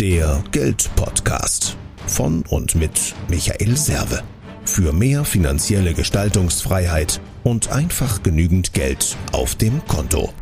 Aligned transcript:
Der 0.00 0.44
Geldpodcast 0.52 1.74
von 2.06 2.44
und 2.50 2.74
mit 2.74 3.14
Michael 3.28 3.78
Serve. 3.78 4.22
Für 4.66 4.92
mehr 4.92 5.24
finanzielle 5.24 5.94
Gestaltungsfreiheit 5.94 7.18
und 7.44 7.72
einfach 7.72 8.22
genügend 8.22 8.74
Geld 8.74 9.16
auf 9.32 9.54
dem 9.54 9.82
Konto. 9.86 10.34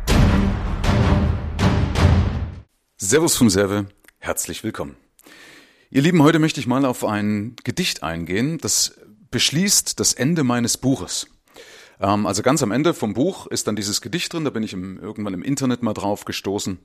Servus 2.97 3.37
vom 3.37 3.49
Serve, 3.49 3.85
herzlich 4.19 4.61
willkommen. 4.65 4.97
Ihr 5.89 6.01
Lieben, 6.01 6.21
heute 6.21 6.39
möchte 6.39 6.59
ich 6.59 6.67
mal 6.67 6.83
auf 6.83 7.05
ein 7.05 7.55
Gedicht 7.63 8.03
eingehen, 8.03 8.57
das 8.57 8.99
beschließt 9.31 10.01
das 10.01 10.11
Ende 10.11 10.43
meines 10.43 10.75
Buches. 10.75 11.27
Ähm, 12.01 12.25
also 12.25 12.41
ganz 12.41 12.61
am 12.61 12.71
Ende 12.71 12.93
vom 12.93 13.13
Buch 13.13 13.47
ist 13.47 13.67
dann 13.67 13.77
dieses 13.77 14.01
Gedicht 14.01 14.33
drin, 14.33 14.43
da 14.43 14.49
bin 14.49 14.63
ich 14.63 14.73
im, 14.73 14.99
irgendwann 14.99 15.33
im 15.33 15.43
Internet 15.43 15.81
mal 15.81 15.93
drauf 15.93 16.25
gestoßen. 16.25 16.77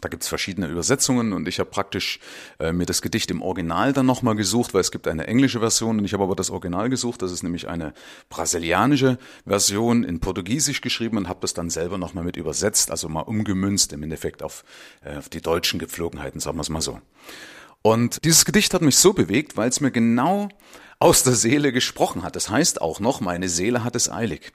Da 0.00 0.08
gibt's 0.08 0.28
verschiedene 0.28 0.68
Übersetzungen 0.68 1.32
und 1.32 1.48
ich 1.48 1.58
habe 1.58 1.70
praktisch 1.70 2.20
äh, 2.60 2.72
mir 2.72 2.86
das 2.86 3.02
Gedicht 3.02 3.30
im 3.30 3.42
Original 3.42 3.92
dann 3.92 4.06
nochmal 4.06 4.36
gesucht, 4.36 4.74
weil 4.74 4.80
es 4.80 4.90
gibt 4.90 5.08
eine 5.08 5.26
englische 5.26 5.60
Version 5.60 5.98
und 5.98 6.04
ich 6.04 6.12
habe 6.12 6.22
aber 6.22 6.36
das 6.36 6.50
Original 6.50 6.88
gesucht. 6.88 7.22
Das 7.22 7.32
ist 7.32 7.42
nämlich 7.42 7.68
eine 7.68 7.92
brasilianische 8.28 9.18
Version 9.46 10.04
in 10.04 10.20
Portugiesisch 10.20 10.80
geschrieben 10.80 11.16
und 11.16 11.28
habe 11.28 11.40
das 11.40 11.54
dann 11.54 11.70
selber 11.70 11.98
nochmal 11.98 12.24
mit 12.24 12.36
übersetzt, 12.36 12.90
also 12.90 13.08
mal 13.08 13.22
umgemünzt 13.22 13.92
im 13.92 14.02
Endeffekt 14.02 14.42
auf, 14.42 14.64
äh, 15.04 15.16
auf 15.16 15.28
die 15.28 15.40
deutschen 15.40 15.78
Gepflogenheiten, 15.78 16.40
sagen 16.40 16.56
wir 16.56 16.62
es 16.62 16.68
mal 16.68 16.80
so. 16.80 17.00
Und 17.82 18.24
dieses 18.24 18.44
Gedicht 18.44 18.74
hat 18.74 18.82
mich 18.82 18.96
so 18.96 19.12
bewegt, 19.12 19.56
weil 19.56 19.68
es 19.68 19.80
mir 19.80 19.90
genau 19.90 20.48
aus 20.98 21.22
der 21.22 21.34
Seele 21.34 21.72
gesprochen 21.72 22.22
hat. 22.22 22.36
Das 22.36 22.50
heißt 22.50 22.80
auch 22.80 23.00
noch, 23.00 23.20
meine 23.20 23.48
Seele 23.48 23.84
hat 23.84 23.94
es 23.96 24.10
eilig. 24.10 24.52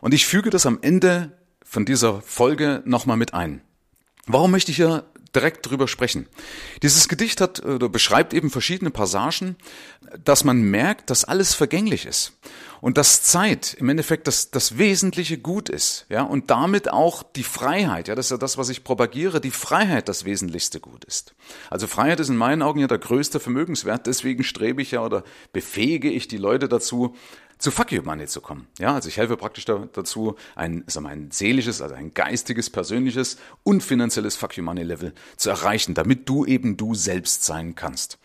Und 0.00 0.14
ich 0.14 0.26
füge 0.26 0.50
das 0.50 0.66
am 0.66 0.78
Ende 0.82 1.32
von 1.64 1.84
dieser 1.84 2.20
Folge 2.22 2.82
nochmal 2.84 3.16
mit 3.16 3.34
ein. 3.34 3.62
Warum 4.28 4.50
möchte 4.50 4.70
ich 4.70 4.76
hier 4.76 5.04
direkt 5.34 5.68
drüber 5.68 5.88
sprechen? 5.88 6.26
Dieses 6.82 7.08
Gedicht 7.08 7.40
hat 7.40 7.64
oder 7.64 7.88
beschreibt 7.88 8.34
eben 8.34 8.50
verschiedene 8.50 8.90
Passagen, 8.90 9.56
dass 10.24 10.44
man 10.44 10.62
merkt, 10.62 11.10
dass 11.10 11.24
alles 11.24 11.54
vergänglich 11.54 12.06
ist 12.06 12.32
und 12.80 12.98
dass 12.98 13.22
Zeit 13.22 13.74
im 13.74 13.88
Endeffekt 13.88 14.26
das, 14.26 14.50
das 14.50 14.78
wesentliche 14.78 15.38
Gut 15.38 15.68
ist, 15.68 16.06
ja, 16.08 16.22
und 16.22 16.50
damit 16.50 16.90
auch 16.90 17.22
die 17.22 17.42
Freiheit, 17.42 18.08
ja, 18.08 18.14
das 18.14 18.26
ist 18.26 18.30
ja 18.30 18.36
das, 18.36 18.58
was 18.58 18.68
ich 18.68 18.84
propagiere, 18.84 19.40
die 19.40 19.50
Freiheit 19.50 20.08
das 20.08 20.24
wesentlichste 20.24 20.80
Gut 20.80 21.04
ist. 21.04 21.34
Also 21.70 21.86
Freiheit 21.86 22.20
ist 22.20 22.28
in 22.28 22.36
meinen 22.36 22.62
Augen 22.62 22.80
ja 22.80 22.86
der 22.86 22.98
größte 22.98 23.40
Vermögenswert, 23.40 24.06
deswegen 24.06 24.44
strebe 24.44 24.82
ich 24.82 24.92
ja 24.92 25.04
oder 25.04 25.24
befähige 25.52 26.10
ich 26.10 26.28
die 26.28 26.38
Leute 26.38 26.68
dazu, 26.68 27.14
zu 27.58 27.72
Fuck 27.72 27.90
You 27.90 28.02
Money 28.02 28.26
zu 28.26 28.40
kommen. 28.40 28.68
Ja, 28.78 28.94
also 28.94 29.08
ich 29.08 29.16
helfe 29.16 29.36
praktisch 29.36 29.64
da, 29.64 29.88
dazu, 29.92 30.36
ein, 30.54 30.84
sagen 30.86 31.06
wir, 31.06 31.10
ein 31.10 31.30
seelisches, 31.32 31.82
also 31.82 31.94
ein 31.96 32.14
geistiges, 32.14 32.70
persönliches 32.70 33.36
und 33.64 33.82
finanzielles 33.82 34.36
Fuck 34.36 34.56
You 34.56 34.62
Money 34.62 34.84
Level 34.84 35.12
zu 35.36 35.50
erreichen, 35.50 35.94
damit 35.94 36.28
du 36.28 36.44
eben 36.44 36.76
du 36.76 36.94
selbst 36.94 37.44
sein 37.44 37.74
kannst. 37.74 38.18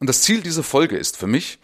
Und 0.00 0.08
das 0.08 0.22
Ziel 0.22 0.42
dieser 0.42 0.62
Folge 0.62 0.96
ist 0.96 1.16
für 1.16 1.26
mich, 1.26 1.58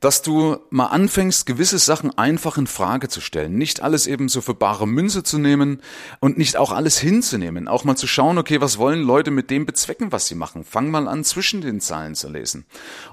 dass 0.00 0.22
du 0.22 0.56
mal 0.70 0.86
anfängst, 0.86 1.44
gewisse 1.44 1.78
Sachen 1.78 2.16
einfach 2.16 2.56
in 2.56 2.66
Frage 2.66 3.08
zu 3.08 3.20
stellen. 3.20 3.56
Nicht 3.56 3.82
alles 3.82 4.06
eben 4.06 4.30
so 4.30 4.40
für 4.40 4.54
bare 4.54 4.88
Münze 4.88 5.22
zu 5.22 5.38
nehmen 5.38 5.82
und 6.20 6.38
nicht 6.38 6.56
auch 6.56 6.72
alles 6.72 6.98
hinzunehmen. 6.98 7.68
Auch 7.68 7.84
mal 7.84 7.96
zu 7.96 8.06
schauen, 8.06 8.38
okay, 8.38 8.62
was 8.62 8.78
wollen 8.78 9.02
Leute 9.02 9.30
mit 9.30 9.50
dem 9.50 9.66
bezwecken, 9.66 10.10
was 10.10 10.26
sie 10.26 10.34
machen? 10.34 10.64
Fang 10.64 10.90
mal 10.90 11.06
an, 11.06 11.22
zwischen 11.22 11.60
den 11.60 11.80
Zahlen 11.80 12.14
zu 12.14 12.30
lesen. 12.30 12.64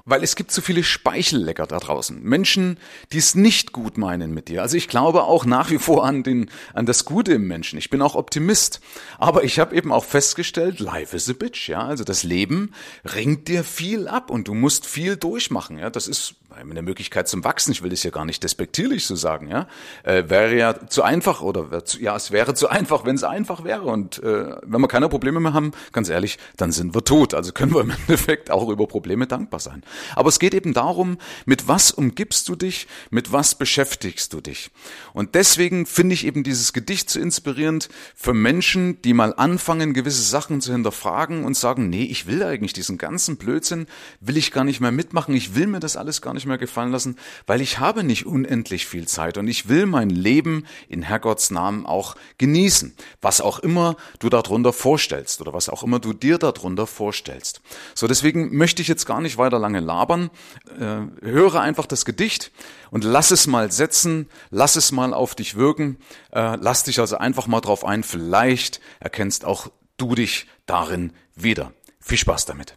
Weil 0.06 0.24
es 0.24 0.34
gibt 0.34 0.50
so 0.50 0.62
viele 0.62 0.82
Speichellecker 0.82 1.66
da 1.66 1.78
draußen. 1.78 2.22
Menschen, 2.22 2.78
die 3.12 3.18
es 3.18 3.34
nicht 3.34 3.72
gut 3.72 3.98
meinen 3.98 4.32
mit 4.32 4.48
dir. 4.48 4.62
Also 4.62 4.78
ich 4.78 4.88
glaube 4.88 5.24
auch 5.24 5.44
nach 5.44 5.70
wie 5.70 5.78
vor 5.78 6.06
an 6.06 6.22
den, 6.22 6.50
an 6.72 6.86
das 6.86 7.04
Gute 7.04 7.34
im 7.34 7.46
Menschen. 7.46 7.78
Ich 7.78 7.90
bin 7.90 8.00
auch 8.00 8.14
Optimist. 8.14 8.80
Aber 9.18 9.44
ich 9.44 9.58
habe 9.58 9.76
eben 9.76 9.92
auch 9.92 10.06
festgestellt, 10.06 10.80
life 10.80 11.14
is 11.14 11.28
a 11.28 11.34
bitch, 11.34 11.68
ja. 11.68 11.82
Also 11.82 12.04
das 12.04 12.22
Leben 12.22 12.72
ringt 13.14 13.48
dir 13.48 13.62
viel 13.62 14.08
ab 14.08 14.30
und 14.30 14.48
du 14.48 14.54
musst 14.54 14.86
viel 14.86 15.16
durchmachen, 15.16 15.78
ja. 15.78 15.90
Das 15.90 16.08
ist 16.08 16.34
eine 16.78 16.86
Möglichkeit 16.86 17.28
zum 17.28 17.44
Wachsen, 17.44 17.72
ich 17.72 17.82
will 17.82 17.90
das 17.90 18.02
ja 18.02 18.10
gar 18.10 18.24
nicht 18.24 18.42
despektierlich 18.42 19.06
so 19.06 19.16
sagen, 19.16 19.48
ja, 19.48 19.66
äh, 20.04 20.24
wäre 20.28 20.56
ja 20.56 20.86
zu 20.88 21.02
einfach 21.02 21.40
oder 21.42 21.84
zu, 21.84 22.00
ja, 22.00 22.16
es 22.16 22.30
wäre 22.30 22.54
zu 22.54 22.68
einfach, 22.68 23.04
wenn 23.04 23.16
es 23.16 23.24
einfach 23.24 23.64
wäre. 23.64 23.82
Und 23.82 24.22
äh, 24.22 24.56
wenn 24.62 24.80
wir 24.80 24.88
keine 24.88 25.08
Probleme 25.08 25.40
mehr 25.40 25.52
haben, 25.52 25.72
ganz 25.92 26.08
ehrlich, 26.08 26.38
dann 26.56 26.72
sind 26.72 26.94
wir 26.94 27.04
tot. 27.04 27.34
Also 27.34 27.52
können 27.52 27.74
wir 27.74 27.80
im 27.80 27.90
Endeffekt 28.08 28.50
auch 28.50 28.68
über 28.68 28.86
Probleme 28.86 29.26
dankbar 29.26 29.60
sein. 29.60 29.82
Aber 30.14 30.28
es 30.28 30.38
geht 30.38 30.54
eben 30.54 30.72
darum, 30.72 31.18
mit 31.44 31.68
was 31.68 31.90
umgibst 31.90 32.48
du 32.48 32.56
dich, 32.56 32.86
mit 33.10 33.32
was 33.32 33.54
beschäftigst 33.56 34.32
du 34.32 34.40
dich. 34.40 34.70
Und 35.12 35.34
deswegen 35.34 35.86
finde 35.86 36.14
ich 36.14 36.26
eben 36.26 36.44
dieses 36.44 36.72
Gedicht 36.72 37.10
so 37.10 37.20
inspirierend 37.20 37.88
für 38.14 38.34
Menschen, 38.34 39.02
die 39.02 39.14
mal 39.14 39.34
anfangen, 39.34 39.94
gewisse 39.94 40.22
Sachen 40.22 40.60
zu 40.60 40.72
hinterfragen 40.72 41.44
und 41.44 41.56
sagen, 41.56 41.88
nee, 41.88 42.04
ich 42.04 42.26
will 42.26 42.42
eigentlich 42.42 42.72
diesen 42.72 42.98
ganzen 42.98 43.36
Blödsinn, 43.36 43.86
will 44.20 44.36
ich 44.36 44.52
gar 44.52 44.64
nicht 44.64 44.80
mehr 44.80 44.92
mitmachen, 44.92 45.34
ich 45.34 45.54
will 45.54 45.66
mir 45.66 45.80
das 45.80 45.96
alles 45.96 46.22
gar 46.22 46.34
nicht 46.34 46.46
mehr 46.46 46.58
gefallen 46.58 46.67
lassen, 46.76 47.16
weil 47.46 47.60
ich 47.60 47.78
habe 47.78 48.04
nicht 48.04 48.26
unendlich 48.26 48.86
viel 48.86 49.06
Zeit 49.06 49.38
und 49.38 49.48
ich 49.48 49.68
will 49.68 49.86
mein 49.86 50.10
Leben 50.10 50.66
in 50.88 51.02
Herrgotts 51.02 51.50
Namen 51.50 51.86
auch 51.86 52.16
genießen, 52.38 52.94
was 53.20 53.40
auch 53.40 53.58
immer 53.58 53.96
du 54.18 54.28
darunter 54.28 54.72
vorstellst 54.72 55.40
oder 55.40 55.52
was 55.52 55.68
auch 55.68 55.82
immer 55.82 55.98
du 55.98 56.12
dir 56.12 56.38
darunter 56.38 56.86
vorstellst. 56.86 57.60
So, 57.94 58.06
deswegen 58.06 58.56
möchte 58.56 58.82
ich 58.82 58.88
jetzt 58.88 59.06
gar 59.06 59.20
nicht 59.20 59.38
weiter 59.38 59.58
lange 59.58 59.80
labern, 59.80 60.30
äh, 60.78 61.00
höre 61.24 61.60
einfach 61.60 61.86
das 61.86 62.04
Gedicht 62.04 62.52
und 62.90 63.04
lass 63.04 63.30
es 63.30 63.46
mal 63.46 63.70
setzen, 63.72 64.28
lass 64.50 64.76
es 64.76 64.92
mal 64.92 65.14
auf 65.14 65.34
dich 65.34 65.56
wirken, 65.56 65.98
äh, 66.32 66.56
lass 66.56 66.84
dich 66.84 67.00
also 67.00 67.18
einfach 67.18 67.46
mal 67.46 67.60
drauf 67.60 67.84
ein, 67.84 68.02
vielleicht 68.02 68.80
erkennst 69.00 69.44
auch 69.44 69.70
du 69.96 70.14
dich 70.14 70.46
darin 70.66 71.12
wieder. 71.34 71.72
Viel 72.00 72.18
Spaß 72.18 72.46
damit. 72.46 72.76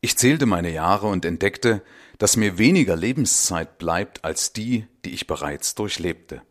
Ich 0.00 0.16
zählte 0.18 0.46
meine 0.46 0.70
Jahre 0.70 1.06
und 1.06 1.24
entdeckte, 1.24 1.82
dass 2.18 2.36
mir 2.36 2.58
weniger 2.58 2.96
Lebenszeit 2.96 3.78
bleibt 3.78 4.24
als 4.24 4.52
die, 4.52 4.86
die 5.04 5.10
ich 5.10 5.26
bereits 5.26 5.74
durchlebte. 5.74 6.42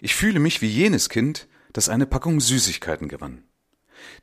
Ich 0.00 0.14
fühle 0.14 0.40
mich 0.40 0.62
wie 0.62 0.68
jenes 0.68 1.08
Kind, 1.08 1.48
das 1.72 1.88
eine 1.88 2.06
Packung 2.06 2.40
Süßigkeiten 2.40 3.08
gewann. 3.08 3.44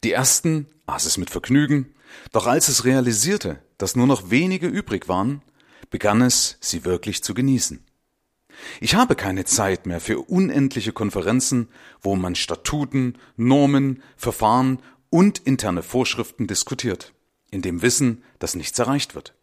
Die 0.03 0.11
ersten 0.11 0.67
aß 0.85 1.05
es 1.05 1.17
mit 1.17 1.29
Vergnügen, 1.29 1.93
doch 2.31 2.47
als 2.47 2.67
es 2.67 2.85
realisierte, 2.85 3.61
dass 3.77 3.95
nur 3.95 4.07
noch 4.07 4.29
wenige 4.29 4.67
übrig 4.67 5.07
waren, 5.07 5.41
begann 5.89 6.21
es, 6.21 6.57
sie 6.61 6.85
wirklich 6.85 7.23
zu 7.23 7.33
genießen. 7.33 7.83
Ich 8.81 8.95
habe 8.95 9.15
keine 9.15 9.45
Zeit 9.45 9.85
mehr 9.85 10.01
für 10.01 10.19
unendliche 10.19 10.91
Konferenzen, 10.91 11.69
wo 12.01 12.15
man 12.15 12.35
Statuten, 12.35 13.17
Normen, 13.35 14.01
Verfahren 14.15 14.79
und 15.09 15.39
interne 15.39 15.83
Vorschriften 15.83 16.47
diskutiert, 16.47 17.13
in 17.51 17.61
dem 17.61 17.81
Wissen, 17.81 18.23
dass 18.39 18.55
nichts 18.55 18.79
erreicht 18.79 19.13
wird. 19.13 19.35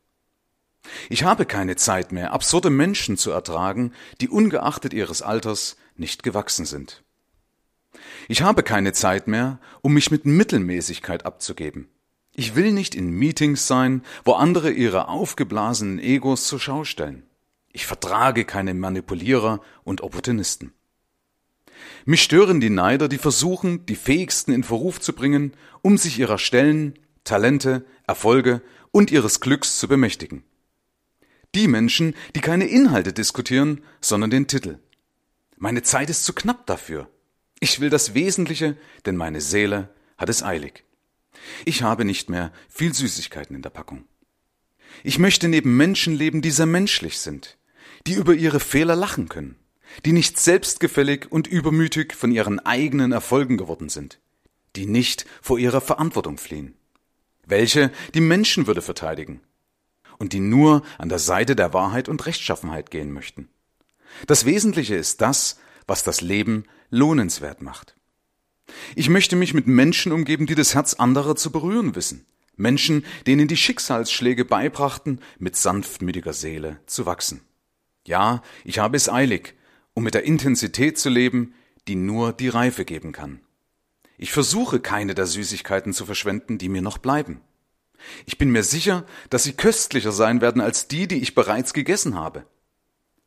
Ich 1.09 1.25
habe 1.25 1.47
keine 1.47 1.77
Zeit 1.77 2.13
mehr, 2.13 2.33
absurde 2.33 2.71
Menschen 2.71 3.17
zu 3.17 3.31
ertragen, 3.31 3.93
die 4.21 4.29
ungeachtet 4.29 4.93
ihres 4.93 5.23
Alters 5.23 5.77
nicht 5.97 6.23
gewachsen 6.23 6.67
sind. 6.67 7.03
Ich 8.29 8.43
habe 8.43 8.63
keine 8.63 8.93
Zeit 8.93 9.29
mehr, 9.29 9.61
um 9.83 9.95
mich 9.95 10.11
mit 10.11 10.27
Mittelmäßigkeit 10.27 11.27
abzugeben. 11.27 11.89
Ich 12.35 12.57
will 12.57 12.73
nicht 12.73 12.95
in 12.95 13.11
Meetings 13.11 13.67
sein, 13.67 14.03
wo 14.25 14.33
andere 14.33 14.71
ihre 14.71 15.09
aufgeblasenen 15.09 15.99
Egos 16.01 16.49
zur 16.49 16.59
Schau 16.59 16.85
stellen. 16.85 17.25
Ich 17.73 17.87
vertrage 17.87 18.45
keine 18.45 18.75
Manipulierer 18.75 19.61
und 19.85 20.01
Opportunisten. 20.01 20.73
Mich 22.05 22.23
stören 22.23 22.61
die 22.61 22.71
Neider, 22.71 23.09
die 23.09 23.19
versuchen, 23.19 23.87
die 23.87 23.97
Fähigsten 23.97 24.53
in 24.53 24.65
Verruf 24.65 25.01
zu 25.01 25.13
bringen, 25.13 25.53
um 25.83 25.97
sich 25.99 26.19
ihrer 26.19 26.39
Stellen, 26.39 26.99
Talente, 27.25 27.85
Erfolge 28.07 28.63
und 28.91 29.11
ihres 29.11 29.41
Glücks 29.41 29.79
zu 29.79 29.89
bemächtigen. 29.89 30.45
Die 31.55 31.69
Menschen, 31.69 32.15
die 32.35 32.41
keine 32.41 32.67
Inhalte 32.67 33.13
diskutieren, 33.13 33.83
sondern 34.01 34.31
den 34.31 34.49
Titel. 34.49 34.79
Meine 35.57 35.83
Zeit 35.83 36.11
ist 36.11 36.25
zu 36.25 36.33
knapp 36.33 36.67
dafür. 36.67 37.09
Ich 37.61 37.81
will 37.81 37.91
das 37.91 38.15
Wesentliche, 38.15 38.77
denn 39.07 39.17
meine 39.17 39.41
Seele 39.41 39.95
hat 40.19 40.29
es 40.29 40.43
eilig. 40.43 40.85
Ich 41.65 41.83
habe 41.83 42.05
nicht 42.05 42.29
mehr 42.29 42.53
viel 42.69 42.93
Süßigkeiten 42.93 43.55
in 43.55 43.63
der 43.63 43.71
Packung. 43.71 44.05
Ich 45.03 45.19
möchte 45.19 45.49
neben 45.49 45.77
Menschen 45.77 46.15
leben, 46.15 46.43
die 46.43 46.51
sehr 46.51 46.67
menschlich 46.67 47.19
sind, 47.19 47.57
die 48.07 48.15
über 48.15 48.35
ihre 48.35 48.61
Fehler 48.61 48.97
lachen 48.97 49.29
können, 49.29 49.57
die 50.05 50.13
nicht 50.13 50.39
selbstgefällig 50.39 51.31
und 51.31 51.47
übermütig 51.47 52.15
von 52.15 52.33
ihren 52.33 52.59
eigenen 52.61 53.13
Erfolgen 53.13 53.57
geworden 53.57 53.89
sind, 53.89 54.21
die 54.77 54.87
nicht 54.87 55.25
vor 55.41 55.59
ihrer 55.59 55.81
Verantwortung 55.81 56.37
fliehen, 56.37 56.75
welche 57.47 57.93
die 58.15 58.21
Menschenwürde 58.21 58.83
verteidigen, 58.83 59.41
und 60.19 60.33
die 60.33 60.41
nur 60.41 60.83
an 60.99 61.09
der 61.09 61.19
Seite 61.19 61.57
der 61.57 61.73
Wahrheit 61.73 62.09
und 62.09 62.25
Rechtschaffenheit 62.27 62.91
gehen 62.91 63.13
möchten. 63.13 63.49
Das 64.27 64.45
Wesentliche 64.45 64.95
ist 64.95 65.21
das, 65.21 65.59
was 65.87 66.03
das 66.03 66.21
Leben 66.21 66.65
lohnenswert 66.91 67.63
macht. 67.63 67.97
Ich 68.95 69.09
möchte 69.09 69.37
mich 69.37 69.55
mit 69.55 69.67
Menschen 69.67 70.13
umgeben, 70.13 70.47
die 70.47 70.55
das 70.55 70.75
Herz 70.75 70.95
anderer 70.95 71.37
zu 71.37 71.51
berühren 71.51 71.95
wissen. 71.95 72.27
Menschen, 72.57 73.05
denen 73.27 73.49
die 73.49 73.57
Schicksalsschläge 73.57 74.45
beibrachten, 74.45 75.21
mit 75.39 75.57
sanftmütiger 75.57 76.33
Seele 76.33 76.79
zu 76.87 77.05
wachsen. 77.05 77.41
Ja, 78.07 78.43
ich 78.65 78.79
habe 78.79 78.97
es 78.97 79.09
eilig, 79.09 79.55
um 79.95 80.05
mit 80.05 80.15
der 80.15 80.25
Intensität 80.25 80.99
zu 80.99 81.09
leben, 81.09 81.55
die 81.89 81.97
nur 81.97 82.33
die 82.33 82.49
Reife 82.49 82.85
geben 82.85 83.13
kann. 83.13 83.41
Ich 84.17 84.33
versuche 84.33 84.81
keine 84.81 85.15
der 85.15 85.27
Süßigkeiten 85.27 85.93
zu 85.93 86.07
verschwenden, 86.07 86.59
die 86.59 86.69
mir 86.69 86.83
noch 86.83 86.99
bleiben. 86.99 87.41
Ich 88.27 88.39
bin 88.39 88.51
mir 88.51 88.63
sicher, 88.63 89.05
dass 89.31 89.45
sie 89.45 89.53
köstlicher 89.53 90.13
sein 90.13 90.41
werden 90.41 90.61
als 90.61 90.89
die, 90.89 91.09
die 91.09 91.21
ich 91.21 91.35
bereits 91.35 91.73
gegessen 91.75 92.15
habe. 92.15 92.47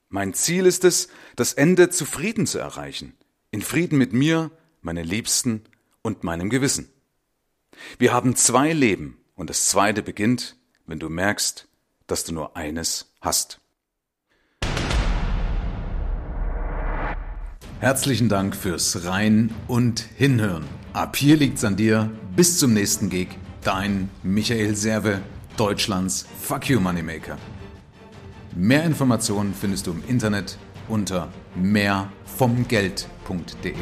Mein 0.10 0.34
Ziel 0.34 0.66
ist 0.66 0.84
es, 0.86 1.10
das 1.36 1.54
Ende 1.54 1.90
zufrieden 1.90 2.48
zu 2.48 2.60
erreichen, 2.60 3.14
in 3.52 3.62
Frieden 3.62 3.98
mit 3.98 4.14
mir, 4.14 4.52
meinen 4.82 5.06
Liebsten 5.06 5.64
und 6.02 6.24
meinem 6.24 6.50
Gewissen. 6.50 6.90
Wir 8.00 8.14
haben 8.14 8.36
zwei 8.36 8.74
Leben 8.74 9.18
und 9.36 9.50
das 9.50 9.68
zweite 9.68 10.02
beginnt, 10.02 10.56
wenn 10.86 11.00
du 11.00 11.10
merkst, 11.10 11.68
dass 12.08 12.24
du 12.24 12.34
nur 12.34 12.56
eines 12.56 13.12
hast. 13.22 13.60
Herzlichen 17.80 18.28
Dank 18.28 18.56
fürs 18.56 19.06
Rein 19.06 19.54
und 19.68 20.00
Hinhören. 20.00 20.66
Ab 20.94 21.16
hier 21.16 21.38
liegt's 21.38 21.64
an 21.64 21.76
dir. 21.76 22.10
Bis 22.36 22.58
zum 22.58 22.74
nächsten 22.74 23.10
Gig. 23.10 23.38
Dein 23.68 24.10
Michael 24.24 24.76
Serve, 24.78 25.20
Deutschlands 25.58 26.26
Fuck 26.40 26.70
You 26.70 26.80
Moneymaker. 26.80 27.38
Mehr 28.56 28.86
Informationen 28.86 29.54
findest 29.54 29.88
du 29.88 29.92
im 29.92 30.02
Internet 30.08 30.58
unter 30.88 31.28
mehrvomgeld.de. 31.54 33.76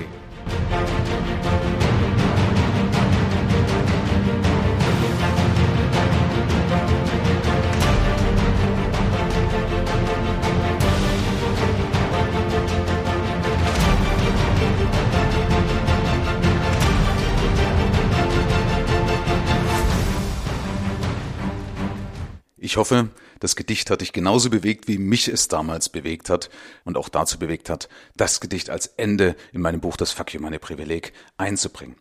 Ich 22.75 22.77
hoffe, 22.77 23.07
das 23.39 23.55
Gedicht 23.55 23.89
hat 23.89 24.01
dich 24.01 24.11
genauso 24.11 24.49
bewegt, 24.49 24.89
wie 24.89 24.97
mich 24.97 25.29
es 25.29 25.47
damals 25.47 25.87
bewegt 25.87 26.29
hat 26.29 26.49
und 26.83 26.97
auch 26.97 27.07
dazu 27.07 27.39
bewegt 27.39 27.69
hat, 27.69 27.87
das 28.17 28.41
Gedicht 28.41 28.69
als 28.69 28.87
Ende 28.87 29.37
in 29.53 29.61
meinem 29.61 29.79
Buch 29.79 29.95
Das 29.95 30.11
Fuck 30.11 30.33
You 30.33 30.41
Meine 30.41 30.59
Privileg 30.59 31.13
einzubringen. 31.37 31.95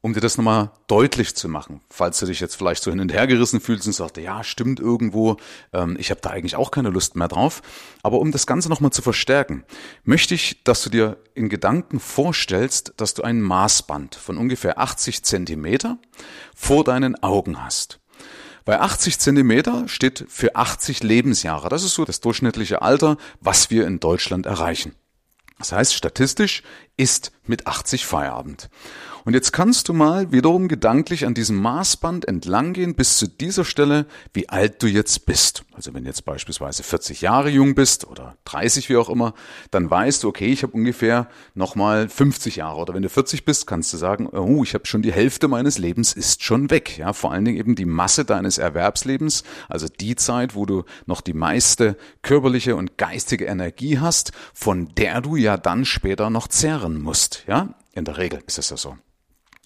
Um 0.00 0.12
dir 0.12 0.20
das 0.20 0.36
nochmal 0.36 0.72
deutlich 0.88 1.36
zu 1.36 1.48
machen, 1.48 1.80
falls 1.90 2.18
du 2.18 2.26
dich 2.26 2.40
jetzt 2.40 2.56
vielleicht 2.56 2.82
so 2.82 2.90
hin 2.90 2.98
und 2.98 3.12
her 3.12 3.28
gerissen 3.28 3.60
fühlst 3.60 3.86
und 3.86 3.92
sagst, 3.92 4.16
ja, 4.16 4.42
stimmt 4.42 4.80
irgendwo, 4.80 5.36
ähm, 5.72 5.96
ich 5.96 6.10
habe 6.10 6.20
da 6.20 6.30
eigentlich 6.30 6.56
auch 6.56 6.72
keine 6.72 6.90
Lust 6.90 7.14
mehr 7.14 7.28
drauf. 7.28 7.62
Aber 8.02 8.18
um 8.18 8.32
das 8.32 8.48
Ganze 8.48 8.68
nochmal 8.68 8.90
zu 8.90 9.02
verstärken, 9.02 9.62
möchte 10.02 10.34
ich, 10.34 10.64
dass 10.64 10.82
du 10.82 10.90
dir 10.90 11.18
in 11.34 11.48
Gedanken 11.48 12.00
vorstellst, 12.00 12.94
dass 12.96 13.14
du 13.14 13.22
ein 13.22 13.40
Maßband 13.40 14.16
von 14.16 14.38
ungefähr 14.38 14.80
80 14.80 15.22
Zentimeter 15.22 15.98
vor 16.56 16.82
deinen 16.82 17.22
Augen 17.22 17.62
hast. 17.62 17.99
Bei 18.70 18.78
80 18.78 19.18
Zentimeter 19.18 19.88
steht 19.88 20.26
für 20.28 20.54
80 20.54 21.02
Lebensjahre. 21.02 21.68
Das 21.68 21.82
ist 21.82 21.94
so 21.94 22.04
das 22.04 22.20
durchschnittliche 22.20 22.82
Alter, 22.82 23.16
was 23.40 23.68
wir 23.70 23.84
in 23.84 23.98
Deutschland 23.98 24.46
erreichen. 24.46 24.94
Das 25.58 25.72
heißt, 25.72 25.92
statistisch 25.92 26.62
ist 27.00 27.32
mit 27.46 27.66
80 27.66 28.06
Feierabend. 28.06 28.68
Und 29.24 29.34
jetzt 29.34 29.52
kannst 29.52 29.88
du 29.88 29.92
mal 29.92 30.32
wiederum 30.32 30.66
gedanklich 30.66 31.26
an 31.26 31.34
diesem 31.34 31.56
Maßband 31.56 32.26
entlanggehen 32.26 32.94
bis 32.94 33.18
zu 33.18 33.26
dieser 33.26 33.66
Stelle, 33.66 34.06
wie 34.32 34.48
alt 34.48 34.82
du 34.82 34.86
jetzt 34.86 35.26
bist. 35.26 35.64
Also 35.72 35.92
wenn 35.94 36.06
jetzt 36.06 36.24
beispielsweise 36.24 36.82
40 36.82 37.20
Jahre 37.20 37.50
jung 37.50 37.74
bist 37.74 38.06
oder 38.06 38.36
30, 38.44 38.88
wie 38.88 38.96
auch 38.96 39.10
immer, 39.10 39.34
dann 39.70 39.90
weißt 39.90 40.22
du, 40.22 40.28
okay, 40.28 40.46
ich 40.46 40.62
habe 40.62 40.72
ungefähr 40.72 41.28
nochmal 41.54 42.08
50 42.08 42.56
Jahre. 42.56 42.80
Oder 42.80 42.94
wenn 42.94 43.02
du 43.02 43.08
40 43.08 43.44
bist, 43.44 43.66
kannst 43.66 43.92
du 43.92 43.98
sagen, 43.98 44.26
oh, 44.26 44.62
ich 44.62 44.74
habe 44.74 44.86
schon 44.86 45.02
die 45.02 45.12
Hälfte 45.12 45.48
meines 45.48 45.78
Lebens 45.78 46.12
ist 46.12 46.42
schon 46.42 46.70
weg. 46.70 46.96
Ja, 46.96 47.12
vor 47.12 47.32
allen 47.32 47.44
Dingen 47.44 47.58
eben 47.58 47.74
die 47.74 47.84
Masse 47.84 48.24
deines 48.24 48.58
Erwerbslebens, 48.58 49.44
also 49.68 49.86
die 49.88 50.16
Zeit, 50.16 50.54
wo 50.54 50.64
du 50.64 50.84
noch 51.06 51.20
die 51.20 51.34
meiste 51.34 51.96
körperliche 52.22 52.74
und 52.74 52.96
geistige 52.96 53.44
Energie 53.44 53.98
hast, 53.98 54.32
von 54.54 54.88
der 54.96 55.20
du 55.20 55.36
ja 55.36 55.56
dann 55.56 55.84
später 55.84 56.30
noch 56.30 56.48
zehren 56.48 56.89
musst. 56.98 57.44
Ja, 57.46 57.74
in 57.92 58.04
der 58.04 58.18
Regel 58.18 58.42
ist 58.46 58.58
es 58.58 58.70
ja 58.70 58.76
so. 58.76 58.96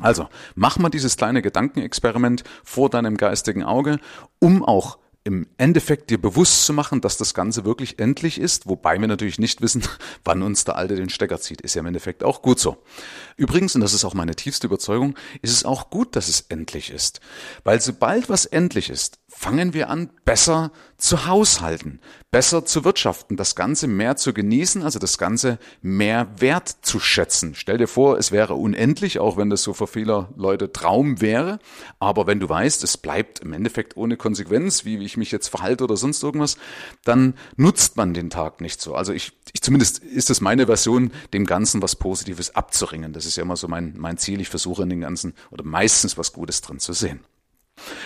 Also, 0.00 0.29
mach 0.55 0.79
mal 0.79 0.88
dieses 0.88 1.17
kleine 1.17 1.41
Gedankenexperiment 1.41 2.43
vor 2.65 2.91
deinem 2.91 3.17
geistigen 3.17 3.62
Auge, 3.62 4.00
um 4.41 4.65
auch 4.65 4.99
im 5.26 5.47
Endeffekt 5.56 6.11
dir 6.11 6.21
bewusst 6.21 6.67
zu 6.67 6.75
machen, 6.75 7.00
dass 7.00 7.17
das 7.17 7.32
Ganze 7.32 7.65
wirklich 7.65 7.99
endlich 7.99 8.38
ist, 8.38 8.69
wobei 8.69 9.00
wir 9.00 9.09
natürlich 9.09 9.38
nicht 9.38 9.62
wissen, 9.62 9.82
wann 10.25 10.43
uns 10.43 10.65
der 10.65 10.76
Alte 10.76 10.97
den 10.97 11.09
Stecker 11.09 11.41
zieht. 11.41 11.62
Ist 11.62 11.75
ja 11.75 11.81
im 11.81 11.87
Endeffekt 11.87 12.23
auch 12.23 12.43
gut 12.43 12.61
so. 12.61 12.76
Übrigens, 13.37 13.75
und 13.75 13.81
das 13.81 13.94
ist 13.94 14.05
auch 14.05 14.12
meine 14.12 14.37
tiefste 14.37 14.67
Überzeugung, 14.67 15.17
ist 15.41 15.53
es 15.53 15.65
auch 15.65 15.88
gut, 15.88 16.15
dass 16.15 16.29
es 16.29 16.43
endlich 16.43 16.91
ist. 16.91 17.20
Weil 17.65 17.81
sobald 17.81 18.29
was 18.29 18.44
endlich 18.44 18.91
ist, 18.91 19.19
fangen 19.36 19.75
wir 19.75 19.90
an, 19.90 20.10
besser 20.25 20.70
zu 20.96 21.26
haushalten, 21.26 22.00
besser 22.31 22.64
zu 22.64 22.84
wirtschaften, 22.84 23.36
das 23.36 23.56
Ganze 23.56 23.88
mehr 23.88 24.16
zu 24.16 24.32
genießen, 24.32 24.82
also 24.82 24.98
das 24.98 25.19
Ganze 25.19 25.58
mehr 25.82 26.28
wert 26.38 26.69
zu 26.82 27.00
schätzen. 27.00 27.54
Stell 27.54 27.76
dir 27.76 27.88
vor, 27.88 28.16
es 28.16 28.32
wäre 28.32 28.54
unendlich, 28.54 29.19
auch 29.19 29.36
wenn 29.36 29.50
das 29.50 29.62
so 29.62 29.75
für 29.75 29.88
viele 29.88 30.28
Leute 30.36 30.72
Traum 30.72 31.20
wäre. 31.20 31.58
Aber 31.98 32.26
wenn 32.26 32.40
du 32.40 32.48
weißt, 32.48 32.84
es 32.84 32.96
bleibt 32.96 33.40
im 33.40 33.52
Endeffekt 33.52 33.96
ohne 33.96 34.16
Konsequenz, 34.16 34.84
wie 34.84 34.96
ich 35.04 35.16
mich 35.16 35.32
jetzt 35.32 35.48
verhalte 35.48 35.84
oder 35.84 35.96
sonst 35.96 36.22
irgendwas, 36.22 36.56
dann 37.04 37.34
nutzt 37.56 37.96
man 37.96 38.14
den 38.14 38.31
Tag 38.31 38.60
nicht 38.60 38.81
so. 38.81 38.94
Also 38.94 39.12
ich, 39.12 39.32
ich 39.52 39.62
zumindest 39.62 39.98
ist 39.98 40.31
es 40.31 40.40
meine 40.40 40.66
Version, 40.66 41.12
dem 41.34 41.44
Ganzen 41.44 41.82
was 41.82 41.96
Positives 41.96 42.54
abzuringen. 42.54 43.12
Das 43.12 43.26
ist 43.26 43.36
ja 43.36 43.42
immer 43.42 43.56
so 43.56 43.66
mein, 43.66 43.94
mein 43.98 44.16
Ziel. 44.16 44.40
Ich 44.40 44.48
versuche 44.48 44.84
in 44.84 44.90
den 44.90 45.00
Ganzen 45.00 45.34
oder 45.50 45.64
meistens 45.64 46.16
was 46.16 46.32
Gutes 46.32 46.60
drin 46.60 46.78
zu 46.78 46.92
sehen. 46.92 47.20